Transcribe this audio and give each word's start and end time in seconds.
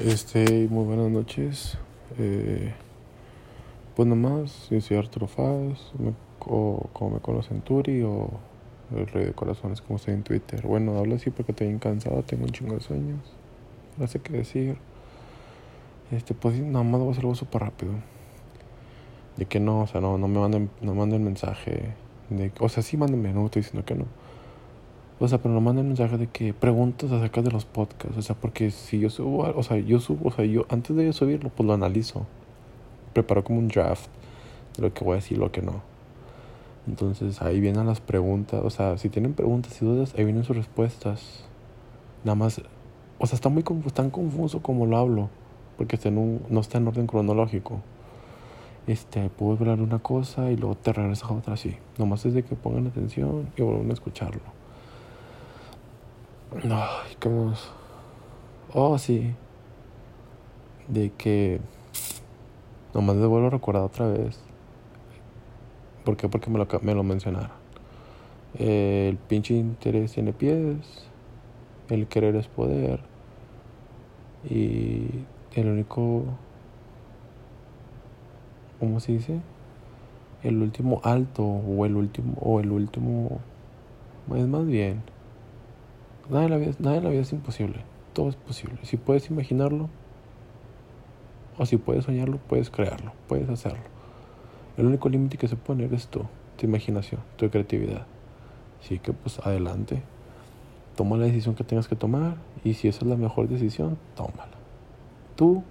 Este, 0.00 0.66
muy 0.70 0.84
buenas 0.86 1.08
noches. 1.08 1.78
Eh, 2.18 2.74
pues 3.94 4.08
nomás, 4.08 4.68
yo 4.68 4.80
soy 4.80 4.96
Arturo 4.96 5.28
Faz, 5.28 5.92
o 6.40 6.88
como 6.92 7.10
me 7.10 7.20
conocen 7.20 7.60
Turi, 7.60 8.02
o 8.02 8.28
el 8.96 9.06
Rey 9.06 9.26
de 9.26 9.32
Corazones, 9.34 9.80
como 9.80 9.98
estoy 9.98 10.14
en 10.14 10.24
Twitter. 10.24 10.66
Bueno, 10.66 10.98
hablo 10.98 11.14
así 11.14 11.30
porque 11.30 11.52
estoy 11.52 11.68
bien 11.68 11.78
cansado, 11.78 12.24
tengo 12.24 12.42
un 12.44 12.50
chingo 12.50 12.74
de 12.74 12.80
sueños. 12.80 13.20
No 13.96 14.08
sé 14.08 14.18
qué 14.18 14.32
decir. 14.32 14.78
Este, 16.10 16.34
pues 16.34 16.58
nada 16.58 16.84
más 16.84 17.00
voy 17.00 17.10
a 17.10 17.12
hacer 17.12 17.22
algo 17.22 17.36
súper 17.36 17.62
rápido. 17.62 17.92
De 19.36 19.46
que 19.46 19.60
no, 19.60 19.82
o 19.82 19.86
sea, 19.86 20.00
no, 20.00 20.18
no 20.18 20.26
me 20.26 20.40
manden, 20.40 20.70
no 20.80 20.96
manden 20.96 21.22
mensaje. 21.22 21.94
De, 22.30 22.50
o 22.58 22.68
sea, 22.68 22.82
sí 22.82 22.96
mándenme, 22.96 23.32
no 23.32 23.44
estoy 23.44 23.62
diciendo 23.62 23.86
que 23.86 23.94
no. 23.94 24.06
O 25.24 25.28
sea, 25.28 25.38
pero 25.38 25.54
no 25.54 25.60
manden 25.60 25.88
mensaje 25.88 26.18
de 26.18 26.26
que 26.26 26.52
preguntas 26.52 27.10
acerca 27.10 27.42
de 27.42 27.50
los 27.50 27.64
podcasts. 27.64 28.16
O 28.16 28.22
sea, 28.22 28.36
porque 28.36 28.70
si 28.70 29.00
yo 29.00 29.10
subo, 29.10 29.42
o 29.56 29.62
sea, 29.62 29.78
yo 29.78 30.00
subo, 30.00 30.28
o 30.28 30.32
sea, 30.32 30.44
yo 30.44 30.66
antes 30.68 30.94
de 30.96 31.12
subirlo, 31.12 31.50
pues 31.50 31.66
lo 31.66 31.72
analizo. 31.72 32.26
Preparo 33.12 33.44
como 33.44 33.58
un 33.58 33.68
draft 33.68 34.08
de 34.76 34.82
lo 34.82 34.92
que 34.92 35.04
voy 35.04 35.12
a 35.12 35.16
decir 35.16 35.36
y 35.36 35.40
lo 35.40 35.52
que 35.52 35.62
no. 35.62 35.82
Entonces 36.86 37.40
ahí 37.42 37.60
vienen 37.60 37.86
las 37.86 38.00
preguntas. 38.00 38.60
O 38.64 38.70
sea, 38.70 38.98
si 38.98 39.08
tienen 39.08 39.34
preguntas 39.34 39.80
y 39.80 39.84
dudas, 39.84 40.14
ahí 40.16 40.24
vienen 40.24 40.44
sus 40.44 40.56
respuestas. 40.56 41.44
Nada 42.24 42.36
más, 42.36 42.60
o 43.18 43.26
sea, 43.26 43.36
está 43.36 43.48
muy 43.48 43.62
tan 43.62 44.10
confuso 44.10 44.62
como 44.62 44.86
lo 44.86 44.98
hablo. 44.98 45.30
Porque 45.76 45.96
está 45.96 46.08
en 46.08 46.18
un, 46.18 46.42
no 46.50 46.60
está 46.60 46.78
en 46.78 46.86
orden 46.86 47.06
cronológico 47.06 47.80
este, 48.86 49.30
puedo 49.30 49.52
hablar 49.52 49.80
una 49.80 49.98
cosa 49.98 50.50
y 50.50 50.56
luego 50.56 50.74
te 50.76 50.92
regresas 50.92 51.30
a 51.30 51.34
otra 51.34 51.54
así. 51.54 51.76
Nomás 51.98 52.26
es 52.26 52.34
de 52.34 52.42
que 52.42 52.54
pongan 52.54 52.86
atención 52.86 53.50
y 53.56 53.62
vuelvan 53.62 53.90
a 53.90 53.94
escucharlo. 53.94 54.42
Ay, 56.62 57.16
¿qué 57.18 57.28
más? 57.28 57.70
Oh, 58.72 58.96
sí. 58.96 59.34
De 60.86 61.10
que 61.10 61.60
nomás 62.94 63.16
les 63.16 63.26
vuelvo 63.26 63.48
a 63.48 63.50
recordar 63.50 63.82
otra 63.82 64.06
vez. 64.06 64.38
¿Por 66.04 66.16
qué? 66.16 66.28
Porque 66.28 66.50
me 66.50 66.58
lo, 66.58 66.68
me 66.82 66.94
lo 66.94 67.02
mencionaron. 67.02 67.50
El 68.58 69.16
pinche 69.16 69.54
interés 69.54 70.12
tiene 70.12 70.32
pies. 70.32 71.08
El 71.88 72.06
querer 72.06 72.36
es 72.36 72.46
poder. 72.46 73.00
Y 74.48 75.08
el 75.54 75.68
único 75.68 76.24
¿cómo 78.78 79.00
se 79.00 79.12
dice? 79.12 79.40
El 80.42 80.62
último 80.62 81.00
alto 81.04 81.42
o 81.42 81.86
el 81.86 81.96
último 81.96 82.36
o 82.40 82.60
el 82.60 82.70
último 82.70 83.40
es 84.34 84.46
más 84.46 84.66
bien 84.66 85.02
nada 86.30 86.44
en 86.44 86.50
la 86.50 86.56
vida, 86.56 86.72
nada 86.78 86.96
en 86.96 87.04
la 87.04 87.10
vida 87.10 87.22
es 87.22 87.32
imposible, 87.32 87.80
todo 88.12 88.28
es 88.28 88.36
posible. 88.36 88.78
Si 88.82 88.96
puedes 88.96 89.28
imaginarlo 89.30 89.88
o 91.58 91.66
si 91.66 91.76
puedes 91.76 92.04
soñarlo, 92.04 92.38
puedes 92.48 92.70
crearlo, 92.70 93.12
puedes 93.28 93.48
hacerlo. 93.48 93.84
El 94.76 94.86
único 94.86 95.08
límite 95.08 95.36
que 95.36 95.48
se 95.48 95.56
pone 95.56 95.88
es 95.92 96.08
tú, 96.08 96.22
tu 96.56 96.66
imaginación, 96.66 97.20
tu 97.36 97.48
creatividad. 97.48 98.06
Así 98.82 98.98
que 98.98 99.12
pues 99.12 99.38
adelante. 99.38 100.02
Toma 100.96 101.16
la 101.16 101.26
decisión 101.26 101.54
que 101.54 101.64
tengas 101.64 101.88
que 101.88 101.96
tomar 101.96 102.36
y 102.62 102.74
si 102.74 102.86
esa 102.86 103.00
es 103.00 103.06
la 103.06 103.16
mejor 103.16 103.48
decisión, 103.48 103.98
tómala. 104.14 104.52
Tú 105.34 105.64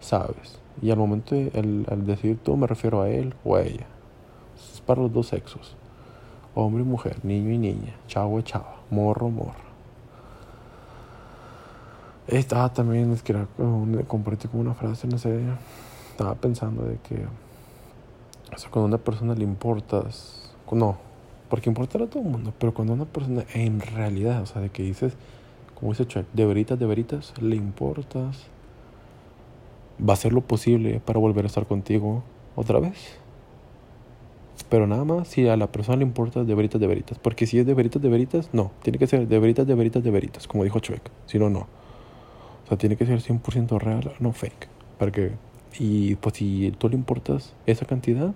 sabes. 0.00 0.58
Y 0.82 0.90
al 0.90 0.98
momento, 0.98 1.34
de, 1.34 1.50
al 1.88 2.06
decir 2.06 2.38
tú, 2.42 2.56
me 2.56 2.66
refiero 2.66 3.02
a 3.02 3.10
él 3.10 3.34
o 3.44 3.56
a 3.56 3.62
ella. 3.62 3.86
Es 4.72 4.80
para 4.80 5.02
los 5.02 5.12
dos 5.12 5.28
sexos. 5.28 5.76
Hombre 6.54 6.82
y 6.82 6.86
mujer, 6.86 7.24
niño 7.24 7.52
y 7.52 7.58
niña, 7.58 7.94
chavo 8.08 8.40
y 8.40 8.42
chava, 8.42 8.76
morro, 8.90 9.28
morro. 9.28 9.68
Estaba 12.26 12.72
también, 12.72 13.12
es 13.12 13.22
que 13.22 13.32
era, 13.32 13.46
compartí 14.06 14.48
como 14.48 14.60
una 14.60 14.74
frase, 14.74 15.06
no 15.06 15.16
sé, 15.18 15.40
estaba 16.10 16.34
pensando 16.34 16.82
de 16.82 16.98
que, 16.98 17.24
o 18.54 18.58
sea, 18.58 18.70
cuando 18.70 18.86
a 18.86 18.88
una 18.88 18.98
persona 18.98 19.34
le 19.34 19.44
importas, 19.44 20.52
no, 20.70 20.98
porque 21.48 21.70
importar 21.70 22.02
a 22.02 22.06
todo 22.06 22.22
el 22.22 22.28
mundo, 22.28 22.52
pero 22.58 22.74
cuando 22.74 22.92
a 22.92 22.96
una 22.96 23.06
persona 23.06 23.44
en 23.54 23.80
realidad, 23.80 24.42
o 24.42 24.46
sea, 24.46 24.60
de 24.60 24.68
que 24.68 24.82
dices, 24.82 25.14
como 25.74 25.92
dice 25.92 26.06
Chuck, 26.06 26.26
de 26.32 26.44
veritas, 26.44 26.78
de 26.78 26.86
veritas, 26.86 27.32
le 27.40 27.56
importas, 27.56 28.46
va 29.98 30.12
a 30.12 30.14
hacer 30.14 30.32
lo 30.32 30.42
posible 30.42 31.00
para 31.00 31.18
volver 31.18 31.44
a 31.44 31.48
estar 31.48 31.66
contigo 31.66 32.22
otra 32.56 32.78
vez. 32.80 33.16
Pero 34.64 34.86
nada 34.86 35.04
más 35.04 35.28
si 35.28 35.48
a 35.48 35.56
la 35.56 35.66
persona 35.68 35.98
le 35.98 36.04
importa 36.04 36.44
de 36.44 36.54
veritas 36.54 36.80
de 36.80 36.86
veritas. 36.86 37.18
Porque 37.18 37.46
si 37.46 37.58
es 37.58 37.66
de 37.66 37.74
veritas 37.74 38.02
de 38.02 38.08
veritas, 38.08 38.50
no. 38.52 38.72
Tiene 38.82 38.98
que 38.98 39.06
ser 39.06 39.26
de 39.28 39.38
veritas 39.38 39.66
de 39.66 39.74
veritas 39.74 40.02
de 40.02 40.10
veritas, 40.10 40.46
como 40.46 40.64
dijo 40.64 40.80
Chuek. 40.80 41.10
Si 41.26 41.38
no, 41.38 41.50
no. 41.50 41.60
O 41.60 42.68
sea, 42.68 42.76
tiene 42.76 42.96
que 42.96 43.06
ser 43.06 43.20
100% 43.20 43.78
real, 43.78 44.12
no 44.20 44.32
fake. 44.32 44.68
Para 44.98 45.10
que, 45.10 45.32
y 45.78 46.16
pues 46.16 46.36
si 46.36 46.72
tú 46.78 46.88
le 46.88 46.96
importas 46.96 47.54
esa 47.66 47.86
cantidad, 47.86 48.34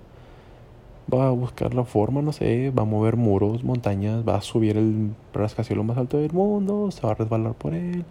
va 1.12 1.28
a 1.28 1.30
buscar 1.30 1.74
la 1.74 1.84
forma, 1.84 2.22
no 2.22 2.32
sé, 2.32 2.70
va 2.70 2.82
a 2.82 2.86
mover 2.86 3.16
muros, 3.16 3.64
montañas, 3.64 4.26
va 4.26 4.36
a 4.36 4.40
subir 4.40 4.76
el 4.76 5.10
rascacielos 5.32 5.84
más 5.84 5.98
alto 5.98 6.18
del 6.18 6.32
mundo, 6.32 6.90
se 6.90 7.02
va 7.02 7.12
a 7.12 7.14
resbalar 7.14 7.54
por 7.54 7.74
él. 7.74 8.04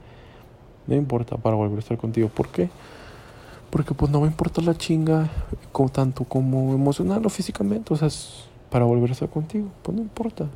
No 0.88 0.95
importa 0.95 1.38
para 1.38 1.55
volver 1.55 1.78
a 1.78 1.79
estar 1.79 1.97
contigo. 1.97 2.29
¿Por 2.29 2.49
qué? 2.49 2.69
Porque 3.72 3.94
pues 3.94 4.12
no 4.12 4.22
me 4.22 4.28
importa 4.28 4.62
la 4.62 4.76
chinga 4.76 5.30
tanto 5.92 6.26
como 6.26 6.74
emocional 6.74 7.26
o 7.26 7.30
físicamente. 7.30 7.94
O 7.94 7.98
sea, 7.98 8.09
para 8.70 8.86
volver 8.86 9.09
a 9.09 9.14
estar 9.14 9.30
contigo, 9.30 9.68
pues 9.82 9.96
no 9.96 10.04
importa. 10.04 10.48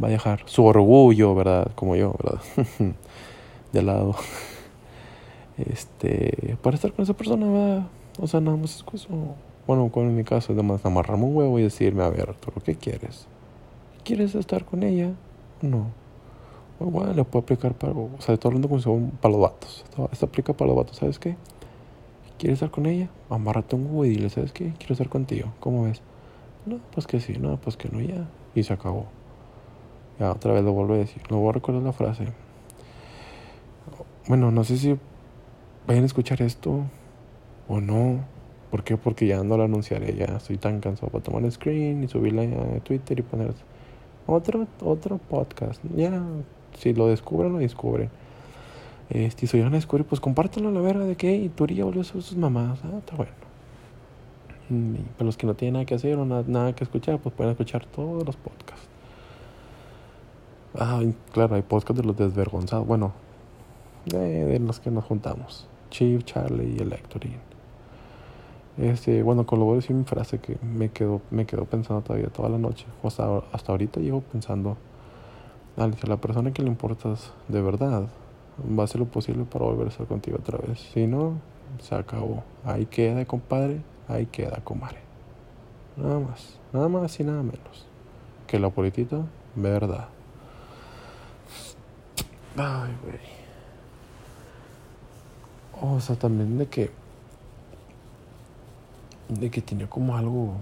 Va 0.00 0.08
a 0.08 0.10
dejar 0.10 0.42
su 0.44 0.64
orgullo, 0.64 1.34
¿verdad? 1.34 1.72
Como 1.74 1.96
yo, 1.96 2.14
¿verdad? 2.22 2.40
de 3.72 3.82
lado. 3.82 4.14
Este, 5.58 6.56
para 6.62 6.76
estar 6.76 6.92
con 6.92 7.02
esa 7.02 7.14
persona, 7.14 7.46
¿verdad? 7.46 7.86
O 8.20 8.26
sea, 8.26 8.40
nada 8.40 8.56
más 8.56 8.76
es 8.76 8.84
eso. 8.94 9.08
Bueno, 9.66 9.90
en 9.94 10.16
mi 10.16 10.24
caso, 10.24 10.52
nada 10.52 10.62
más 10.62 10.84
amarrarme 10.84 11.24
un 11.24 11.36
huevo 11.36 11.58
y 11.58 11.62
decirme, 11.62 12.02
a 12.02 12.08
ver, 12.08 12.30
Arturo, 12.30 12.60
¿qué 12.64 12.74
quieres? 12.74 13.26
¿Quieres 14.04 14.34
estar 14.34 14.64
con 14.64 14.82
ella? 14.82 15.12
No. 15.60 15.86
Bueno, 16.78 17.12
le 17.12 17.24
puedo 17.24 17.42
aplicar 17.42 17.74
para, 17.74 17.92
o 17.92 18.08
sea, 18.20 18.34
estoy 18.34 18.48
hablando 18.48 18.68
con 18.68 19.10
para 19.20 19.32
los 19.32 19.40
vatos. 19.42 19.84
Esto 20.12 20.26
aplica 20.26 20.54
para 20.54 20.68
los 20.68 20.76
vatos, 20.78 20.96
¿sabes 20.96 21.18
qué? 21.18 21.36
¿Quieres 22.40 22.56
estar 22.56 22.70
con 22.70 22.86
ella? 22.86 23.10
Amárrate 23.28 23.76
un 23.76 23.84
huevo 23.84 24.06
y 24.06 24.08
dile, 24.08 24.30
¿sabes 24.30 24.50
qué? 24.52 24.72
Quiero 24.78 24.94
estar 24.94 25.10
contigo. 25.10 25.52
¿Cómo 25.60 25.84
ves? 25.84 26.00
No, 26.64 26.80
pues 26.94 27.06
que 27.06 27.20
sí, 27.20 27.34
no, 27.38 27.58
pues 27.58 27.76
que 27.76 27.90
no, 27.90 28.00
ya. 28.00 28.26
Y 28.54 28.62
se 28.62 28.72
acabó. 28.72 29.08
Ya 30.18 30.32
otra 30.32 30.54
vez 30.54 30.64
lo 30.64 30.72
vuelvo 30.72 30.94
a 30.94 30.96
decir. 30.96 31.20
Lo 31.28 31.36
voy 31.36 31.50
a 31.50 31.52
recordar 31.52 31.82
la 31.82 31.92
frase. 31.92 32.28
Bueno, 34.26 34.50
no 34.50 34.64
sé 34.64 34.78
si 34.78 34.96
vayan 35.86 36.04
a 36.04 36.06
escuchar 36.06 36.40
esto 36.40 36.84
o 37.68 37.78
no. 37.82 38.20
¿Por 38.70 38.84
qué? 38.84 38.96
Porque 38.96 39.26
ya 39.26 39.44
no 39.44 39.58
lo 39.58 39.64
anunciaré. 39.64 40.14
Ya 40.14 40.36
estoy 40.36 40.56
tan 40.56 40.80
cansado 40.80 41.12
para 41.12 41.22
tomar 41.22 41.44
el 41.44 41.52
screen 41.52 42.04
y 42.04 42.08
subirla 42.08 42.44
a 42.44 42.80
Twitter 42.80 43.18
y 43.18 43.22
poner 43.22 43.52
otro, 44.26 44.66
otro 44.80 45.18
podcast. 45.18 45.82
Ya, 45.94 46.22
si 46.78 46.94
lo 46.94 47.08
descubren, 47.08 47.52
lo 47.52 47.58
descubren. 47.58 48.08
Este, 49.10 49.48
si 49.48 49.60
van 49.60 49.72
a 49.72 49.76
descubrir, 49.76 50.06
pues 50.06 50.20
compártanlo 50.20 50.68
a 50.68 50.72
la 50.72 50.80
verga 50.80 51.04
de 51.04 51.16
que 51.16 51.34
y 51.34 51.50
ya 51.74 51.84
volvió 51.84 52.00
a 52.00 52.04
ser 52.04 52.22
sus 52.22 52.36
mamás. 52.36 52.78
Ah, 52.84 52.98
está 52.98 53.16
bueno. 53.16 53.32
Y 54.70 55.02
para 55.14 55.24
los 55.24 55.36
que 55.36 55.46
no 55.48 55.54
tienen 55.54 55.74
nada 55.74 55.84
que 55.84 55.96
hacer 55.96 56.16
o 56.16 56.24
nada, 56.24 56.72
que 56.74 56.84
escuchar, 56.84 57.18
pues 57.18 57.34
pueden 57.34 57.50
escuchar 57.50 57.84
todos 57.86 58.24
los 58.24 58.36
podcasts. 58.36 58.86
Ah, 60.78 61.02
claro, 61.32 61.56
hay 61.56 61.62
podcasts 61.62 62.00
de 62.00 62.06
los 62.06 62.16
desvergonzados. 62.16 62.86
Bueno, 62.86 63.12
de, 64.06 64.60
los 64.60 64.78
que 64.78 64.92
nos 64.92 65.04
juntamos. 65.04 65.66
Chief, 65.90 66.22
Charlie 66.22 66.76
y 66.76 66.78
Electorin. 66.78 67.38
Este, 68.78 69.24
bueno, 69.24 69.44
con 69.44 69.58
lo 69.58 69.64
voy 69.64 69.74
a 69.74 69.76
decir 69.76 69.96
mi 69.96 70.04
frase 70.04 70.38
que 70.38 70.56
me 70.62 70.90
quedó, 70.90 71.20
me 71.32 71.46
quedó 71.46 71.64
pensando 71.64 72.02
todavía 72.02 72.28
toda 72.28 72.48
la 72.48 72.58
noche. 72.58 72.86
Hasta, 73.02 73.38
hasta 73.50 73.72
ahorita 73.72 73.98
llevo 73.98 74.20
pensando. 74.20 74.76
a 75.76 75.88
la 76.06 76.16
persona 76.18 76.52
que 76.52 76.62
le 76.62 76.68
importas 76.68 77.32
de 77.48 77.60
verdad 77.60 78.08
va 78.78 78.82
a 78.82 78.84
hacer 78.84 79.00
lo 79.00 79.06
posible 79.06 79.44
para 79.44 79.64
volver 79.64 79.86
a 79.86 79.90
estar 79.90 80.06
contigo 80.06 80.38
otra 80.38 80.58
vez. 80.58 80.80
Si 80.92 81.06
no, 81.06 81.38
se 81.80 81.94
acabó. 81.94 82.42
Ahí 82.64 82.86
queda, 82.86 83.24
compadre. 83.24 83.80
Ahí 84.08 84.26
queda, 84.26 84.60
comadre. 84.62 84.98
Nada 85.96 86.18
más. 86.18 86.58
Nada 86.72 86.88
más 86.88 87.18
y 87.20 87.24
nada 87.24 87.42
menos. 87.42 87.86
Que 88.46 88.58
la 88.58 88.70
política, 88.70 89.18
verdad. 89.54 90.08
Ay, 92.56 92.96
güey. 93.02 93.40
O 95.80 96.00
sea, 96.00 96.16
también 96.16 96.58
de 96.58 96.66
que. 96.66 96.90
De 99.28 99.50
que 99.50 99.62
tenía 99.62 99.88
como 99.88 100.16
algo 100.16 100.54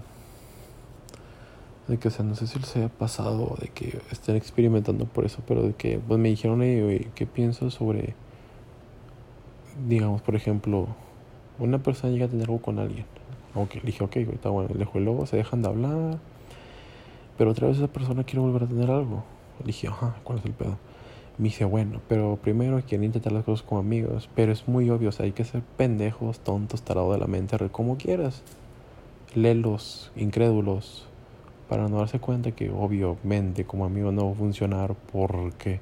de 1.89 1.97
que, 1.97 2.07
o 2.07 2.11
sea, 2.11 2.23
no 2.23 2.35
sé 2.35 2.47
si 2.47 2.59
les 2.59 2.75
haya 2.75 2.89
pasado, 2.89 3.57
de 3.59 3.69
que 3.69 3.99
estén 4.11 4.35
experimentando 4.35 5.05
por 5.05 5.25
eso, 5.25 5.41
pero 5.47 5.63
de 5.63 5.73
que, 5.73 5.99
pues 5.99 6.19
me 6.19 6.29
dijeron, 6.29 6.59
¿qué 6.61 7.25
pienso 7.25 7.71
sobre, 7.71 8.13
digamos, 9.87 10.21
por 10.21 10.35
ejemplo, 10.35 10.87
una 11.57 11.79
persona 11.79 12.13
llega 12.13 12.25
a 12.25 12.29
tener 12.29 12.45
algo 12.45 12.61
con 12.61 12.77
alguien? 12.77 13.05
Ok, 13.55 13.75
le 13.75 13.81
dije, 13.81 14.03
ok, 14.03 14.15
está 14.17 14.49
bueno, 14.49 14.69
le 14.75 14.87
y 14.93 15.03
luego 15.03 15.25
se 15.25 15.37
dejan 15.37 15.63
de 15.63 15.67
hablar, 15.67 16.19
pero 17.37 17.51
otra 17.51 17.67
vez 17.67 17.77
esa 17.77 17.87
persona 17.87 18.23
quiere 18.23 18.41
volver 18.41 18.63
a 18.63 18.67
tener 18.67 18.91
algo. 18.91 19.23
Le 19.61 19.67
dije, 19.67 19.87
ajá, 19.87 20.15
¿cuál 20.23 20.39
es 20.39 20.45
el 20.45 20.53
pedo? 20.53 20.77
Me 21.37 21.45
dice, 21.45 21.65
bueno, 21.65 22.01
pero 22.07 22.37
primero 22.41 22.81
quieren 22.81 23.05
intentar 23.05 23.31
las 23.31 23.45
cosas 23.45 23.65
como 23.65 23.79
amigos. 23.79 24.29
Pero 24.35 24.51
es 24.51 24.67
muy 24.67 24.89
obvio, 24.89 25.09
o 25.09 25.11
sea, 25.11 25.25
hay 25.25 25.31
que 25.31 25.45
ser 25.45 25.61
pendejos, 25.77 26.39
tontos, 26.39 26.81
tarados 26.81 27.13
de 27.13 27.19
la 27.19 27.27
mente, 27.27 27.57
como 27.71 27.97
quieras. 27.97 28.43
Lelos, 29.35 30.11
incrédulos, 30.15 31.08
para 31.69 31.87
no 31.87 31.99
darse 31.99 32.19
cuenta 32.19 32.51
que 32.51 32.71
obviamente 32.71 33.63
como 33.63 33.85
amigos 33.85 34.13
no 34.13 34.25
va 34.25 34.31
a 34.31 34.35
funcionar 34.35 34.95
porque 35.13 35.79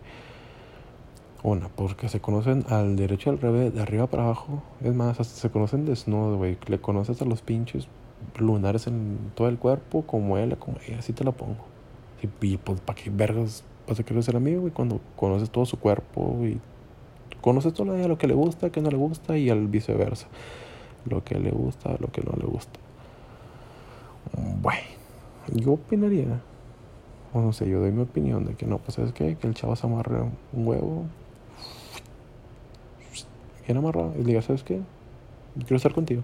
una, 1.43 1.69
porque 1.69 2.09
se 2.09 2.19
conocen 2.19 2.65
al 2.69 2.97
derecho 2.97 3.29
y 3.29 3.33
al 3.33 3.39
revés, 3.39 3.73
de 3.73 3.81
arriba 3.81 4.07
para 4.07 4.23
abajo. 4.23 4.61
Es 4.83 4.93
más, 4.93 5.19
hasta 5.19 5.33
se 5.35 5.49
conocen 5.49 5.85
desnudos, 5.85 6.37
güey. 6.37 6.57
Le 6.67 6.79
conoces 6.79 7.21
a 7.21 7.25
los 7.25 7.41
pinches 7.41 7.87
lunares 8.37 8.87
en 8.87 9.17
todo 9.33 9.47
el 9.47 9.57
cuerpo, 9.57 10.01
como 10.01 10.37
él, 10.37 10.57
como 10.57 10.77
ella, 10.85 10.99
así 10.99 11.13
te 11.13 11.23
la 11.23 11.31
pongo. 11.31 11.63
Y, 12.41 12.57
pues, 12.57 12.81
¿para 12.81 13.01
qué 13.01 13.09
vergas 13.09 13.63
vas 13.87 13.99
a 13.99 14.03
querer 14.03 14.23
ser 14.23 14.35
amigo, 14.35 14.61
güey? 14.61 14.73
Cuando 14.73 14.99
conoces 15.15 15.49
todo 15.49 15.65
su 15.65 15.79
cuerpo 15.79 16.37
y 16.43 16.59
conoces 17.41 17.73
todo 17.73 17.95
lo 17.95 18.17
que 18.17 18.27
le 18.27 18.33
gusta, 18.33 18.71
que 18.71 18.81
no 18.81 18.89
le 18.89 18.97
gusta 18.97 19.37
y 19.37 19.49
al 19.49 19.67
viceversa. 19.67 20.27
Lo 21.05 21.23
que 21.23 21.39
le 21.39 21.51
gusta, 21.51 21.95
lo 21.99 22.11
que 22.11 22.21
no 22.21 22.33
le 22.37 22.45
gusta. 22.45 22.79
Bueno, 24.59 24.96
yo 25.53 25.73
opinaría, 25.73 26.41
o 27.33 27.41
no 27.41 27.53
sé, 27.53 27.69
yo 27.69 27.79
doy 27.79 27.91
mi 27.91 28.01
opinión 28.01 28.45
de 28.45 28.55
que 28.55 28.65
no, 28.65 28.77
pues, 28.77 28.95
¿sabes 28.95 29.13
qué? 29.13 29.35
Que 29.35 29.47
el 29.47 29.53
chavo 29.53 29.75
se 29.75 29.85
amarre 29.87 30.21
un 30.53 30.67
huevo 30.67 31.05
bien 33.65 33.77
amarrado 33.77 34.13
y 34.15 34.19
le 34.19 34.23
diga, 34.25 34.41
¿sabes 34.41 34.63
qué? 34.63 34.81
Quiero 35.59 35.75
estar 35.75 35.93
contigo. 35.93 36.23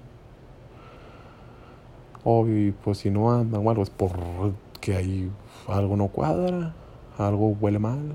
Obvio, 2.24 2.68
y 2.68 2.72
pues 2.72 3.00
si 3.00 3.10
no 3.10 3.34
andan 3.34 3.66
o 3.66 3.70
algo 3.70 3.84
es 3.84 3.90
porque 3.90 4.96
ahí 4.96 5.30
algo 5.68 5.98
no 5.98 6.08
cuadra, 6.08 6.74
algo 7.18 7.50
huele 7.60 7.80
mal, 7.80 8.14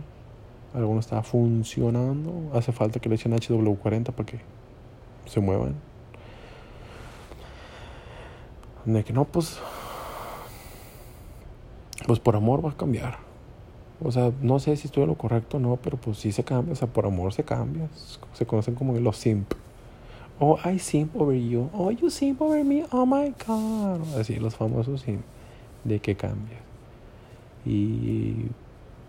algo 0.74 0.94
no 0.94 1.00
está 1.00 1.22
funcionando, 1.22 2.50
hace 2.54 2.72
falta 2.72 3.00
que 3.00 3.08
le 3.08 3.16
echen 3.16 3.32
HW40 3.32 4.12
para 4.12 4.26
que 4.26 4.40
se 5.26 5.40
muevan. 5.40 5.74
De 8.86 9.04
que 9.04 9.12
no, 9.12 9.26
pues, 9.26 9.60
pues 12.08 12.20
por 12.20 12.36
amor 12.36 12.64
va 12.64 12.70
a 12.70 12.76
cambiar. 12.76 13.18
O 14.02 14.10
sea, 14.10 14.32
no 14.40 14.58
sé 14.60 14.74
si 14.76 14.86
estoy 14.86 15.02
en 15.02 15.10
lo 15.10 15.16
correcto 15.16 15.58
o 15.58 15.60
no, 15.60 15.76
pero 15.76 15.98
pues 15.98 16.16
sí 16.16 16.32
se 16.32 16.42
cambia. 16.42 16.72
O 16.72 16.74
sea, 16.74 16.88
por 16.88 17.04
amor 17.04 17.34
se 17.34 17.44
cambia. 17.44 17.86
Se 18.32 18.46
conocen 18.46 18.74
como 18.74 18.98
los 18.98 19.18
simp. 19.18 19.52
Oh, 20.40 20.58
I 20.64 20.78
simp 20.78 21.14
over 21.20 21.36
you. 21.36 21.68
Oh, 21.74 21.90
you 21.90 22.08
simp 22.08 22.40
over 22.40 22.64
me. 22.64 22.86
Oh 22.92 23.04
my 23.04 23.34
god. 23.46 24.18
Así, 24.18 24.36
los 24.36 24.56
famosos 24.56 25.02
simp. 25.02 25.20
De 25.84 26.00
que 26.00 26.16
cambia. 26.16 26.56
Y 27.66 28.46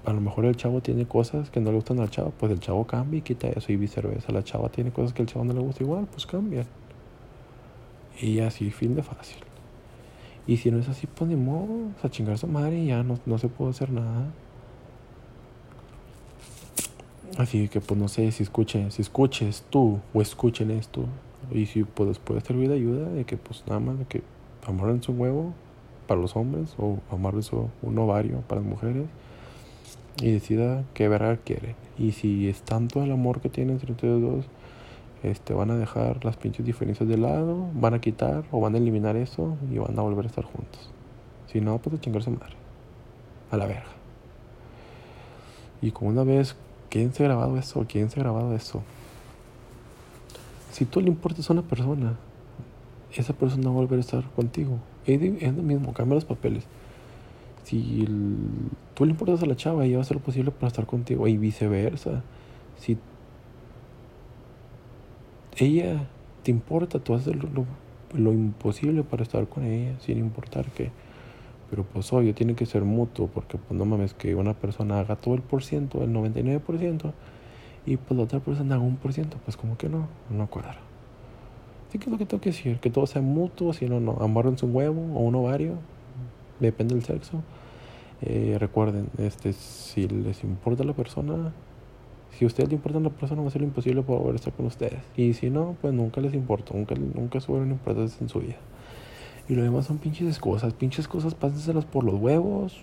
a 0.03 0.11
lo 0.11 0.19
mejor 0.19 0.43
el 0.43 0.57
chavo 0.57 0.81
tiene 0.81 1.07
cosas 1.07 1.49
que 1.49 1.61
no 1.61 1.69
le 1.69 1.77
gustan 1.77 2.01
al 2.01 2.09
chavo, 2.09 2.33
pues 2.37 2.51
el 2.51 2.59
chavo 2.59 2.85
cambia 2.85 3.19
y 3.19 3.21
quita 3.21 3.47
eso 3.47 3.71
y 3.71 3.77
viceversa. 3.77 4.33
La 4.33 4.43
chava 4.43 4.67
tiene 4.67 4.91
cosas 4.91 5.13
que 5.13 5.21
el 5.21 5.29
chavo 5.29 5.45
no 5.45 5.53
le 5.53 5.61
gusta 5.61 5.83
igual, 5.83 6.05
pues 6.11 6.25
cambia. 6.25 6.65
Y 8.19 8.41
así, 8.41 8.71
fin 8.71 8.93
de 8.93 9.03
fácil. 9.03 9.48
Y 10.49 10.57
si 10.57 10.71
no 10.71 10.79
es 10.79 10.89
así, 10.89 11.05
pues 11.05 11.29
ni 11.29 11.35
modo, 11.35 11.91
a 12.01 12.09
chingar 12.09 12.33
a 12.33 12.37
su 12.37 12.47
madre 12.47 12.79
y 12.79 12.87
ya 12.87 13.03
no, 13.03 13.19
no 13.27 13.37
se 13.37 13.49
puede 13.49 13.69
hacer 13.69 13.91
nada. 13.91 14.31
Así 17.37 17.67
que 17.67 17.79
pues 17.79 17.99
no 17.99 18.07
sé 18.07 18.31
si 18.31 18.41
escuchen, 18.41 18.91
si 18.91 19.03
escuches 19.03 19.63
tú 19.69 19.99
o 20.11 20.21
escuchen 20.23 20.71
esto 20.71 21.05
y 21.51 21.67
si 21.67 21.83
pues 21.83 22.17
puede 22.17 22.41
servir 22.41 22.67
de 22.67 22.77
ayuda 22.77 23.09
de 23.09 23.25
que 23.25 23.37
pues 23.37 23.63
nada 23.67 23.79
más 23.79 23.99
de 23.99 24.05
que 24.05 24.23
amarren 24.65 25.03
su 25.03 25.11
huevo 25.11 25.53
para 26.07 26.19
los 26.19 26.35
hombres 26.35 26.73
o 26.79 26.97
amarren 27.11 27.43
su, 27.43 27.69
un 27.83 27.99
ovario 27.99 28.41
para 28.47 28.61
las 28.61 28.69
mujeres 28.71 29.05
y 30.19 30.31
decida 30.31 30.83
qué 30.95 31.09
verga 31.09 31.37
quieren. 31.37 31.75
Y 31.99 32.13
si 32.13 32.49
es 32.49 32.63
tanto 32.63 33.03
el 33.03 33.11
amor 33.11 33.39
que 33.39 33.49
tienen 33.49 33.75
entre 33.75 33.91
ustedes 33.91 34.19
dos, 34.19 34.45
este, 35.24 35.54
van 35.54 35.71
a 35.71 35.77
dejar 35.77 36.24
las 36.24 36.38
pinches 36.38 36.66
diferencias 36.66 37.07
de 37.07 37.18
lado, 37.18 37.68
van 37.74 37.94
a 37.94 38.01
quitar 38.01 38.45
o 38.51 38.60
van 38.60 38.75
a 38.75 38.77
eliminar 38.77 39.16
eso 39.16 39.57
y 39.71 39.77
van 39.77 39.98
a 39.98 40.01
volver 40.01 40.25
a 40.25 40.30
estar 40.30 40.45
juntos. 40.45 40.89
Si 41.48 41.62
no, 41.62 41.77
pues 41.80 41.95
a 41.95 42.01
chingarse 42.01 42.30
madre. 42.30 42.56
A 43.51 43.57
la 43.57 43.66
verga. 43.66 43.89
Y 45.81 45.92
como 45.92 46.12
una 46.12 46.24
vez 46.24 46.56
¿Quién 46.89 47.13
se 47.13 47.24
ha 47.24 47.27
grabado 47.27 47.56
eso? 47.57 47.86
¿Quién 47.88 48.10
se 48.10 48.19
ha 48.19 48.24
grabado 48.24 48.56
eso? 48.56 48.81
Si 50.71 50.86
tú 50.86 51.01
le 51.01 51.07
importas 51.07 51.48
a 51.50 51.54
una 51.54 51.62
persona, 51.62 52.16
esa 53.13 53.33
persona 53.33 53.66
va 53.66 53.69
a 53.69 53.74
volver 53.75 53.98
a 53.98 54.01
estar 54.01 54.24
contigo. 54.31 54.80
Es, 55.06 55.21
lo 55.21 55.62
mismo, 55.62 55.94
cambia 55.94 56.16
los 56.16 56.25
papeles. 56.25 56.66
Si 57.63 58.07
tú 58.95 59.06
le 59.06 59.12
importas 59.12 59.44
a 59.44 59.45
la 59.45 59.56
chava, 59.56 59.86
ella 59.86 59.98
va 59.98 60.01
a 60.01 60.01
hacer 60.01 60.18
lo 60.18 60.24
posible 60.24 60.50
para 60.50 60.68
estar 60.68 60.88
contigo. 60.88 61.27
Y 61.27 61.38
viceversa. 61.38 62.24
Si 62.80 62.98
ella 65.65 66.07
te 66.44 66.51
importa, 66.51 67.00
tú 67.00 67.13
haces 67.13 67.35
lo, 67.35 67.65
lo 68.13 68.33
imposible 68.33 69.03
para 69.03 69.23
estar 69.23 69.47
con 69.47 69.63
ella, 69.65 70.00
sin 70.00 70.17
importar 70.17 70.65
que 70.71 70.91
pero 71.69 71.83
pues 71.83 72.11
obvio, 72.13 72.33
tiene 72.33 72.56
que 72.56 72.65
ser 72.65 72.83
mutuo, 72.83 73.27
porque 73.27 73.57
pues 73.57 73.77
no 73.77 73.85
mames 73.85 74.13
que 74.13 74.35
una 74.35 74.53
persona 74.53 75.00
haga 75.00 75.15
todo 75.15 75.35
el 75.35 75.41
por 75.41 75.63
ciento, 75.63 76.03
el 76.03 76.11
99%, 76.11 77.13
y 77.85 77.97
pues 77.97 78.17
la 78.17 78.23
otra 78.23 78.39
persona 78.39 78.75
haga 78.75 78.83
un 78.83 78.97
por 78.97 79.13
ciento, 79.13 79.38
pues 79.45 79.56
como 79.56 79.77
que 79.77 79.88
no, 79.88 80.07
no 80.29 80.47
cuadra. 80.47 80.77
Así 81.88 81.97
que 82.00 82.06
es 82.06 82.11
lo 82.11 82.17
que 82.17 82.25
tengo 82.25 82.41
que 82.41 82.50
decir, 82.50 82.79
que 82.79 82.89
todo 82.89 83.06
sea 83.06 83.21
mutuo, 83.21 83.73
si 83.73 83.88
no, 83.88 84.00
no, 84.00 84.17
amárrense 84.19 84.65
un 84.65 84.75
huevo 84.75 85.01
o 85.15 85.19
un 85.21 85.35
ovario, 85.35 85.75
depende 86.59 86.95
del 86.95 87.03
sexo. 87.03 87.44
Eh, 88.21 88.57
recuerden, 88.59 89.07
este, 89.17 89.53
si 89.53 90.07
les 90.07 90.44
importa 90.44 90.83
la 90.83 90.94
persona, 90.94 91.53
si 92.31 92.45
a 92.45 92.47
ustedes 92.47 92.69
le 92.69 92.75
importa 92.75 92.99
la 92.99 93.09
persona, 93.09 93.41
va 93.41 93.47
a 93.47 93.51
ser 93.51 93.61
lo 93.61 93.67
imposible 93.67 94.01
poder 94.01 94.35
estar 94.35 94.53
con 94.53 94.65
ustedes. 94.65 95.01
Y 95.17 95.33
si 95.33 95.49
no, 95.49 95.75
pues 95.81 95.93
nunca 95.93 96.21
les 96.21 96.33
importa, 96.33 96.73
nunca, 96.73 96.95
nunca 96.95 97.39
subieron 97.39 97.71
importantes 97.71 98.21
en 98.21 98.29
su 98.29 98.39
vida. 98.39 98.57
Y 99.49 99.55
lo 99.55 99.63
demás 99.63 99.87
son 99.87 99.97
pinches 99.97 100.37
cosas. 100.39 100.73
Pinches 100.73 101.07
cosas, 101.07 101.33
pásenselas 101.33 101.83
por 101.83 102.03
los 102.03 102.15
huevos. 102.15 102.77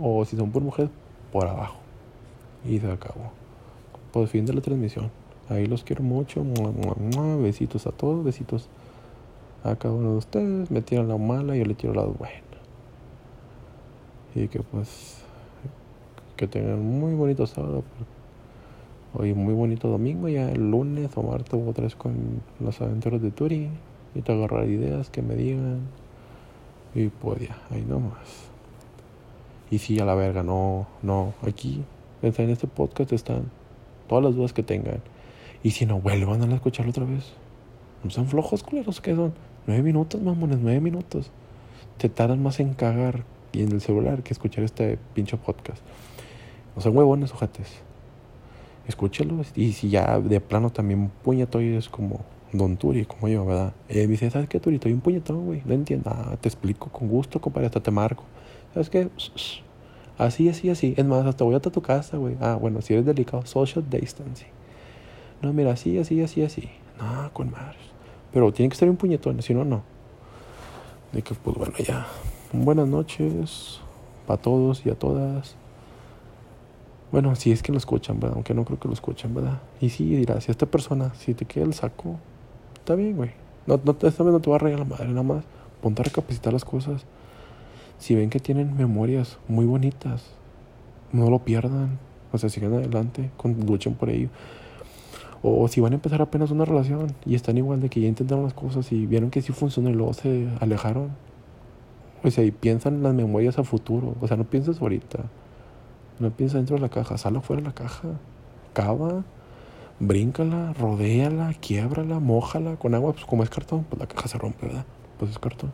O 0.00 0.24
si 0.24 0.36
son 0.36 0.50
por 0.50 0.62
mujeres, 0.62 0.90
por 1.30 1.46
abajo. 1.46 1.78
Y 2.68 2.80
se 2.80 2.90
acabó. 2.90 3.30
Por 4.12 4.26
fin 4.26 4.44
de 4.44 4.52
la 4.52 4.60
transmisión. 4.60 5.12
Ahí 5.48 5.66
los 5.66 5.84
quiero 5.84 6.02
mucho. 6.02 6.44
Besitos 7.40 7.86
a 7.86 7.92
todos. 7.92 8.24
Besitos 8.24 8.68
a 9.62 9.76
cada 9.76 9.94
uno 9.94 10.10
de 10.10 10.16
ustedes. 10.16 10.70
Me 10.72 10.82
tiran 10.82 11.06
la 11.06 11.18
mala 11.18 11.54
y 11.54 11.60
yo 11.60 11.66
le 11.66 11.74
tiro 11.74 11.94
la 11.94 12.02
buena. 12.02 12.42
Y 14.34 14.48
que 14.48 14.60
pues. 14.60 15.22
Que 16.36 16.48
tengan 16.48 16.84
muy 16.84 17.14
bonito 17.14 17.46
sábado. 17.46 17.84
Hoy 19.14 19.34
muy 19.34 19.52
bonito 19.52 19.88
domingo. 19.88 20.28
Ya 20.28 20.50
el 20.50 20.70
lunes 20.70 21.10
o 21.16 21.22
martes 21.22 21.52
otra 21.52 21.84
vez 21.84 21.94
con 21.94 22.40
las 22.60 22.80
aventuras 22.80 23.20
de 23.20 23.30
Turi 23.30 23.68
y 24.14 24.22
te 24.22 24.32
agarrar 24.32 24.66
ideas 24.68 25.10
que 25.10 25.20
me 25.20 25.34
digan 25.34 25.80
y 26.94 27.08
pues 27.08 27.40
ya, 27.40 27.58
ahí 27.70 27.82
nomás. 27.82 28.48
Y 29.70 29.78
si 29.78 29.98
a 30.00 30.06
la 30.06 30.14
verga, 30.14 30.42
no, 30.42 30.86
no, 31.02 31.34
aquí 31.42 31.82
en 32.22 32.50
este 32.50 32.66
podcast 32.66 33.12
están 33.12 33.50
todas 34.08 34.24
las 34.24 34.34
dudas 34.34 34.54
que 34.54 34.62
tengan. 34.62 35.02
Y 35.62 35.72
si 35.72 35.84
no, 35.84 36.00
vuelvan 36.00 36.50
a 36.50 36.54
escucharlo 36.54 36.90
otra 36.90 37.04
vez. 37.04 37.34
No 38.02 38.10
son 38.10 38.28
flojos, 38.28 38.62
culeros, 38.62 39.02
que 39.02 39.14
son? 39.14 39.34
Nueve 39.66 39.82
minutos, 39.82 40.22
mamones, 40.22 40.58
nueve 40.60 40.80
minutos. 40.80 41.30
Te 41.98 42.08
tardan 42.08 42.42
más 42.42 42.60
en 42.60 42.72
cagar 42.72 43.24
y 43.52 43.62
en 43.62 43.72
el 43.72 43.82
celular 43.82 44.22
que 44.22 44.32
escuchar 44.32 44.64
este 44.64 44.98
pinche 45.14 45.36
podcast. 45.36 45.82
No 46.74 46.80
son 46.80 46.96
huevones, 46.96 47.32
ojates. 47.32 47.82
Escúchalo. 48.86 49.42
Y 49.54 49.72
si 49.72 49.90
ya 49.90 50.18
de 50.18 50.40
plano 50.40 50.70
también 50.70 51.10
es 51.26 51.88
como 51.88 52.20
Don 52.52 52.76
Turi, 52.76 53.04
como 53.04 53.28
yo, 53.28 53.46
¿verdad? 53.46 53.72
Y 53.88 53.98
me 53.98 54.06
dice, 54.08 54.30
¿sabes 54.30 54.48
qué, 54.48 54.60
Turi? 54.60 54.76
Estoy 54.76 54.92
un 54.92 55.00
puñetón, 55.00 55.46
güey. 55.46 55.62
No 55.64 55.74
entiendo. 55.74 56.10
Ah, 56.10 56.36
te 56.40 56.48
explico 56.48 56.88
con 56.90 57.08
gusto, 57.08 57.40
compadre. 57.40 57.66
Hasta 57.66 57.80
te 57.80 57.90
marco. 57.90 58.24
¿Sabes 58.74 58.90
qué? 58.90 59.08
Así, 60.18 60.48
así, 60.48 60.68
así. 60.70 60.94
Es 60.96 61.04
más, 61.04 61.24
hasta 61.24 61.44
voy 61.44 61.54
hasta 61.54 61.70
tu 61.70 61.80
casa, 61.80 62.16
güey. 62.16 62.36
Ah, 62.40 62.58
bueno, 62.60 62.82
si 62.82 62.92
eres 62.92 63.06
delicado, 63.06 63.46
social 63.46 63.84
distancing. 63.88 64.48
No, 65.40 65.52
mira, 65.52 65.72
así, 65.72 65.98
así, 65.98 66.20
así, 66.22 66.42
así. 66.42 66.68
No, 66.98 67.32
con 67.32 67.50
más. 67.50 67.74
Pero 68.32 68.52
tiene 68.52 68.70
que 68.70 68.76
ser 68.76 68.88
un 68.88 68.96
puñetón, 68.96 69.40
si 69.42 69.54
no, 69.54 69.64
no. 69.64 69.82
De 71.12 71.22
que, 71.22 71.34
pues 71.34 71.56
bueno, 71.56 71.74
ya. 71.78 72.06
Buenas 72.52 72.86
noches 72.86 73.80
para 74.26 74.40
todos 74.40 74.84
y 74.84 74.90
a 74.90 74.94
todas. 74.94 75.56
Bueno, 77.12 77.36
si 77.36 77.52
es 77.52 77.62
que 77.62 77.72
lo 77.72 77.78
escuchan, 77.78 78.18
¿verdad? 78.18 78.36
Aunque 78.36 78.54
no 78.54 78.64
creo 78.64 78.80
que 78.80 78.88
lo 78.88 78.94
escuchen, 78.94 79.34
¿verdad? 79.34 79.60
Y 79.82 79.90
sí, 79.90 80.16
dirá, 80.16 80.40
si 80.40 80.50
esta 80.50 80.64
persona, 80.64 81.12
si 81.14 81.34
te 81.34 81.44
queda 81.44 81.64
el 81.64 81.74
saco, 81.74 82.16
está 82.74 82.94
bien, 82.94 83.16
güey. 83.16 83.32
No, 83.66 83.78
no, 83.84 83.92
esta 83.92 84.24
vez 84.24 84.32
no 84.32 84.40
te 84.40 84.48
va 84.48 84.56
a 84.56 84.58
rayar 84.58 84.78
la 84.78 84.86
madre, 84.86 85.08
nada 85.08 85.22
más. 85.22 85.44
Ponte 85.82 86.00
a 86.00 86.04
recapacitar 86.06 86.54
las 86.54 86.64
cosas. 86.64 87.04
Si 87.98 88.14
ven 88.14 88.30
que 88.30 88.40
tienen 88.40 88.76
memorias 88.78 89.38
muy 89.46 89.66
bonitas, 89.66 90.24
no 91.12 91.28
lo 91.28 91.40
pierdan. 91.40 91.98
O 92.32 92.38
sea, 92.38 92.48
sigan 92.48 92.72
adelante, 92.72 93.30
con, 93.36 93.60
luchen 93.66 93.94
por 93.94 94.08
ello. 94.08 94.30
O 95.42 95.68
si 95.68 95.82
van 95.82 95.92
a 95.92 95.96
empezar 95.96 96.22
apenas 96.22 96.50
una 96.50 96.64
relación 96.64 97.14
y 97.26 97.34
están 97.34 97.58
igual 97.58 97.80
de 97.82 97.90
que 97.90 98.00
ya 98.00 98.08
intentaron 98.08 98.44
las 98.44 98.54
cosas 98.54 98.90
y 98.90 99.06
vieron 99.06 99.30
que 99.30 99.42
sí 99.42 99.52
funcionó 99.52 99.90
y 99.90 99.92
luego 99.92 100.14
se 100.14 100.48
alejaron. 100.60 101.10
O 102.24 102.30
sea, 102.30 102.42
y 102.42 102.52
piensan 102.52 102.94
en 102.94 103.02
las 103.02 103.12
memorias 103.12 103.58
a 103.58 103.64
futuro. 103.64 104.14
O 104.22 104.26
sea, 104.26 104.38
no 104.38 104.44
pienses 104.44 104.80
ahorita. 104.80 105.24
No 106.22 106.30
pienses 106.30 106.54
dentro 106.54 106.76
de 106.76 106.82
la 106.82 106.88
caja, 106.88 107.18
sal 107.18 107.42
fuera 107.42 107.60
de 107.60 107.66
la 107.66 107.74
caja. 107.74 108.06
cava, 108.74 109.24
bríncala, 109.98 110.72
rodéala, 110.72 111.52
quiebrala, 111.54 112.20
mojala 112.20 112.76
con 112.76 112.94
agua, 112.94 113.12
pues 113.12 113.24
como 113.24 113.42
es 113.42 113.50
cartón, 113.50 113.84
pues 113.90 113.98
la 113.98 114.06
caja 114.06 114.28
se 114.28 114.38
rompe, 114.38 114.68
¿verdad? 114.68 114.84
Pues 115.18 115.32
es 115.32 115.40
cartón. 115.40 115.72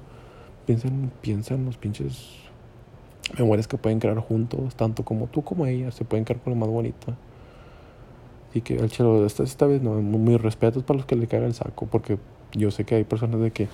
Piensa 0.64 0.88
en, 0.88 1.12
piensa 1.20 1.52
en 1.52 1.66
los 1.66 1.76
pinches 1.76 2.38
memorias 3.36 3.68
que 3.68 3.76
pueden 3.76 4.00
crear 4.00 4.18
juntos, 4.20 4.74
tanto 4.74 5.04
como 5.04 5.26
tú 5.26 5.44
como 5.44 5.66
ella, 5.66 5.90
se 5.90 6.06
pueden 6.06 6.24
crear 6.24 6.40
con 6.40 6.54
lo 6.54 6.58
más 6.58 6.70
bonito. 6.70 7.12
Así 8.48 8.62
que 8.62 8.76
el 8.76 8.88
chelo, 8.88 9.26
esta, 9.26 9.42
esta 9.42 9.66
vez 9.66 9.82
no, 9.82 9.96
mis 9.96 10.40
respetos 10.40 10.82
para 10.82 10.96
los 10.96 11.04
que 11.04 11.14
le 11.14 11.26
cagan 11.26 11.48
el 11.48 11.54
saco, 11.54 11.84
porque 11.84 12.18
yo 12.52 12.70
sé 12.70 12.86
que 12.86 12.94
hay 12.94 13.04
personas 13.04 13.42
de 13.42 13.50
que 13.50 13.68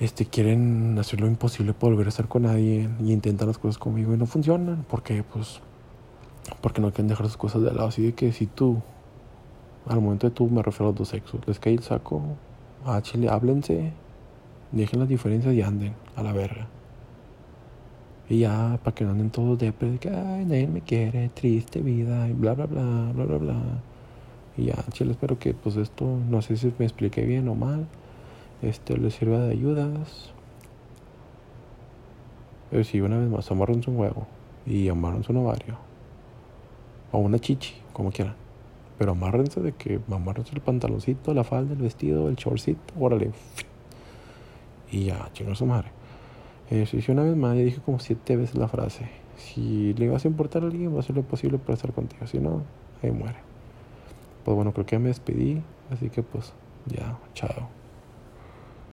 este, 0.00 0.26
quieren 0.26 0.96
hacer 0.98 1.20
lo 1.20 1.26
imposible 1.26 1.72
por 1.74 1.90
volver 1.90 2.06
a 2.06 2.10
estar 2.10 2.28
con 2.28 2.42
nadie 2.42 2.88
y 3.00 3.12
intentan 3.12 3.48
las 3.48 3.58
cosas 3.58 3.78
conmigo 3.78 4.14
y 4.14 4.16
no 4.16 4.26
funcionan. 4.26 4.84
porque 4.88 5.22
Pues 5.22 5.60
porque 6.60 6.80
no 6.80 6.90
quieren 6.90 7.08
dejar 7.08 7.26
sus 7.26 7.36
cosas 7.36 7.62
de 7.62 7.72
lado. 7.72 7.88
Así 7.88 8.02
de 8.02 8.12
que 8.12 8.32
si 8.32 8.46
tú, 8.46 8.80
al 9.86 10.00
momento 10.00 10.28
de 10.28 10.34
tú, 10.34 10.48
me 10.48 10.62
refiero 10.62 10.86
a 10.86 10.88
los 10.90 10.98
dos 10.98 11.08
sexos, 11.08 11.40
les 11.46 11.58
cae 11.58 11.74
el 11.74 11.82
saco, 11.82 12.22
a 12.84 13.00
Chile, 13.02 13.28
háblense, 13.28 13.92
dejen 14.72 15.00
las 15.00 15.08
diferencias 15.08 15.54
y 15.54 15.62
anden 15.62 15.94
a 16.16 16.22
la 16.22 16.32
verga. 16.32 16.68
Y 18.28 18.40
ya, 18.40 18.78
para 18.82 18.94
que 18.94 19.04
no 19.04 19.12
anden 19.12 19.30
todos 19.30 19.58
de 19.58 19.72
que, 19.72 20.10
ay, 20.10 20.44
nadie 20.44 20.66
me 20.66 20.82
quiere, 20.82 21.30
triste 21.30 21.80
vida, 21.80 22.28
y 22.28 22.32
bla, 22.32 22.54
bla, 22.54 22.66
bla, 22.66 23.12
bla, 23.14 23.24
bla, 23.24 23.38
bla. 23.38 23.56
Y 24.56 24.66
ya, 24.66 24.74
chile, 24.90 25.12
espero 25.12 25.38
que 25.38 25.54
pues 25.54 25.76
esto, 25.76 26.04
no 26.28 26.42
sé 26.42 26.56
si 26.56 26.72
me 26.78 26.84
expliqué 26.84 27.24
bien 27.24 27.48
o 27.48 27.54
mal, 27.54 27.86
este 28.62 28.96
les 28.98 29.14
sirva 29.14 29.38
de 29.38 29.52
ayudas. 29.52 30.32
Pero 32.70 32.84
si 32.84 33.00
una 33.00 33.18
vez 33.18 33.28
más, 33.28 33.50
amárrense 33.50 33.90
un 33.90 33.98
huevo 33.98 34.26
y 34.66 34.88
amárrense 34.88 35.32
un 35.32 35.38
ovario. 35.38 35.76
O 37.12 37.18
una 37.18 37.38
chichi, 37.38 37.74
como 37.92 38.10
quieran. 38.10 38.34
Pero 38.98 39.12
amárrense 39.12 39.60
de 39.60 39.72
que 39.72 40.00
amárrense 40.10 40.54
el 40.54 40.60
pantaloncito, 40.60 41.32
la 41.32 41.44
falda, 41.44 41.72
el 41.72 41.80
vestido, 41.80 42.28
el 42.28 42.36
shortcito, 42.36 42.94
órale. 42.98 43.30
Y 44.90 45.06
ya, 45.06 45.30
chingo 45.32 45.54
su 45.54 45.66
madre. 45.66 45.90
Eh, 46.70 46.84
si 46.86 47.10
una 47.10 47.22
vez 47.22 47.36
más, 47.36 47.56
ya 47.56 47.62
dije 47.62 47.80
como 47.80 47.98
siete 47.98 48.36
veces 48.36 48.56
la 48.56 48.68
frase. 48.68 49.08
Si 49.36 49.94
le 49.94 50.08
vas 50.08 50.24
a 50.24 50.28
importar 50.28 50.64
a 50.64 50.66
alguien, 50.66 50.92
va 50.92 50.98
a 50.98 51.00
hacer 51.00 51.16
lo 51.16 51.22
posible 51.22 51.58
para 51.58 51.74
estar 51.74 51.92
contigo. 51.92 52.26
Si 52.26 52.38
no, 52.38 52.62
ahí 53.02 53.12
muere. 53.12 53.38
Pues 54.44 54.54
bueno, 54.54 54.72
creo 54.72 54.84
que 54.84 54.96
ya 54.96 55.00
me 55.00 55.08
despedí. 55.08 55.62
Así 55.90 56.10
que 56.10 56.22
pues 56.22 56.52
ya, 56.86 57.18
chao. 57.34 57.77